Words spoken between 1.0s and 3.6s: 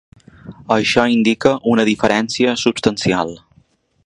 indica una diferència substancial.